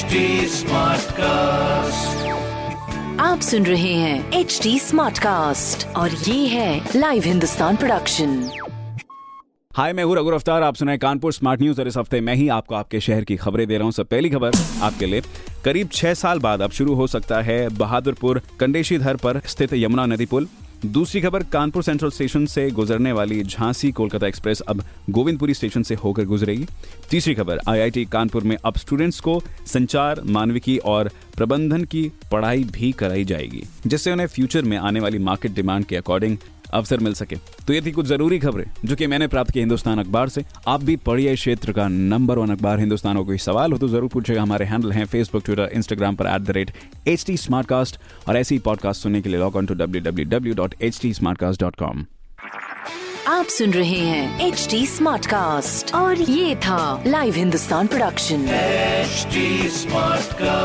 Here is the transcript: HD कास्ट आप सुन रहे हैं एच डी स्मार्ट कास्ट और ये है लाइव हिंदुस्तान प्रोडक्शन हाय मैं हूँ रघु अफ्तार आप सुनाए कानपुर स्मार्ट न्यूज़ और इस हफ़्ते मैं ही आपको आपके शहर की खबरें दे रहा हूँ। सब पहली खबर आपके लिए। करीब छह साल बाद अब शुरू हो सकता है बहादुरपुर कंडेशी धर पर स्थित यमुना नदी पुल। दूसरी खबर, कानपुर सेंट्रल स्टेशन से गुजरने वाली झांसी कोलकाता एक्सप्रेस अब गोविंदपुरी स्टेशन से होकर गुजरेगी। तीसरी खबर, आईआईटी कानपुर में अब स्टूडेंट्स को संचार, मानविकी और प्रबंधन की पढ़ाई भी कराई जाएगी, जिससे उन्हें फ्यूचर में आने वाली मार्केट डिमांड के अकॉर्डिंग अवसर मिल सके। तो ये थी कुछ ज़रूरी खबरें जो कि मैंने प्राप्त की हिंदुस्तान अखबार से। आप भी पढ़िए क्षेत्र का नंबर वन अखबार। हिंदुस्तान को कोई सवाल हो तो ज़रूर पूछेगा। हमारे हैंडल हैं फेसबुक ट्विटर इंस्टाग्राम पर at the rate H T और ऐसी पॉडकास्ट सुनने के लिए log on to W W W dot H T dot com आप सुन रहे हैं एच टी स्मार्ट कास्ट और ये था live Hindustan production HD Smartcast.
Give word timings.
HD 0.00 0.12
कास्ट 1.12 2.28
आप 3.20 3.40
सुन 3.40 3.66
रहे 3.66 3.92
हैं 3.94 4.32
एच 4.32 4.60
डी 4.62 4.78
स्मार्ट 4.78 5.18
कास्ट 5.18 5.86
और 5.96 6.10
ये 6.10 6.46
है 6.46 6.88
लाइव 6.96 7.22
हिंदुस्तान 7.22 7.76
प्रोडक्शन 7.76 8.50
हाय 9.76 9.92
मैं 9.92 10.04
हूँ 10.04 10.16
रघु 10.16 10.30
अफ्तार 10.30 10.62
आप 10.62 10.74
सुनाए 10.74 10.98
कानपुर 10.98 11.32
स्मार्ट 11.32 11.60
न्यूज़ 11.60 11.80
और 11.80 11.88
इस 11.88 11.96
हफ़्ते 11.96 12.20
मैं 12.20 12.34
ही 12.34 12.48
आपको 12.48 12.74
आपके 12.74 13.00
शहर 13.00 13.24
की 13.24 13.36
खबरें 13.36 13.66
दे 13.68 13.74
रहा 13.74 13.84
हूँ। 13.84 13.92
सब 13.92 14.06
पहली 14.06 14.30
खबर 14.30 14.52
आपके 14.82 15.06
लिए। 15.06 15.22
करीब 15.64 15.88
छह 15.92 16.14
साल 16.14 16.38
बाद 16.38 16.62
अब 16.62 16.70
शुरू 16.70 16.94
हो 16.94 17.06
सकता 17.06 17.40
है 17.42 17.68
बहादुरपुर 17.68 18.42
कंडेशी 18.60 18.98
धर 18.98 19.16
पर 19.16 19.40
स्थित 19.46 19.74
यमुना 19.74 20.06
नदी 20.06 20.26
पुल। 20.26 20.48
दूसरी 20.86 21.20
खबर, 21.20 21.42
कानपुर 21.42 21.82
सेंट्रल 21.82 22.10
स्टेशन 22.10 22.44
से 22.46 22.68
गुजरने 22.70 23.10
वाली 23.12 23.42
झांसी 23.42 23.90
कोलकाता 23.92 24.26
एक्सप्रेस 24.26 24.60
अब 24.60 24.82
गोविंदपुरी 25.10 25.54
स्टेशन 25.54 25.82
से 25.82 25.94
होकर 25.94 26.24
गुजरेगी। 26.24 26.66
तीसरी 27.10 27.34
खबर, 27.34 27.60
आईआईटी 27.68 28.04
कानपुर 28.04 28.42
में 28.42 28.56
अब 28.64 28.76
स्टूडेंट्स 28.76 29.20
को 29.20 29.40
संचार, 29.66 30.22
मानविकी 30.26 30.76
और 30.78 31.10
प्रबंधन 31.36 31.84
की 31.84 32.10
पढ़ाई 32.32 32.64
भी 32.64 32.92
कराई 32.92 33.24
जाएगी, 33.24 33.62
जिससे 33.86 34.12
उन्हें 34.12 34.26
फ्यूचर 34.26 34.62
में 34.62 34.76
आने 34.76 35.00
वाली 35.00 35.18
मार्केट 35.18 35.52
डिमांड 35.52 35.84
के 35.84 35.96
अकॉर्डिंग 35.96 36.36
अवसर 36.72 37.00
मिल 37.00 37.14
सके। 37.14 37.36
तो 37.66 37.72
ये 37.72 37.80
थी 37.80 37.92
कुछ 37.92 38.06
ज़रूरी 38.06 38.38
खबरें 38.38 38.64
जो 38.84 38.96
कि 38.96 39.06
मैंने 39.06 39.26
प्राप्त 39.26 39.50
की 39.50 39.60
हिंदुस्तान 39.60 39.98
अखबार 39.98 40.28
से। 40.28 40.44
आप 40.68 40.84
भी 40.84 40.96
पढ़िए 41.06 41.34
क्षेत्र 41.34 41.72
का 41.72 41.88
नंबर 41.88 42.38
वन 42.38 42.50
अखबार। 42.50 42.78
हिंदुस्तान 42.78 43.16
को 43.16 43.24
कोई 43.24 43.38
सवाल 43.38 43.72
हो 43.72 43.78
तो 43.78 43.88
ज़रूर 43.88 44.08
पूछेगा। 44.08 44.42
हमारे 44.42 44.64
हैंडल 44.66 44.92
हैं 44.92 45.04
फेसबुक 45.06 45.44
ट्विटर 45.44 45.70
इंस्टाग्राम 45.74 46.16
पर 46.16 46.26
at 46.26 46.42
the 46.42 46.50
rate 46.50 46.72
H 47.08 47.24
T 47.26 47.36
और 48.28 48.36
ऐसी 48.36 48.58
पॉडकास्ट 48.60 49.02
सुनने 49.02 49.20
के 49.22 49.28
लिए 49.28 49.40
log 49.40 49.56
on 49.56 49.66
to 49.66 49.74
W 49.74 50.02
W 50.02 50.28
W 50.30 50.54
dot 50.54 50.74
H 50.82 51.00
T 51.02 51.12
dot 51.60 51.76
com 51.76 52.04
आप 53.28 53.46
सुन 53.46 53.70
रहे 53.72 53.98
हैं 53.98 54.46
एच 54.46 54.66
टी 54.70 54.86
स्मार्ट 54.86 55.26
कास्ट 55.26 55.94
और 55.94 56.20
ये 56.20 56.54
था 56.64 57.02
live 57.06 57.34
Hindustan 57.34 57.86
production 57.86 58.46
HD 59.10 59.42
Smartcast. 59.74 60.59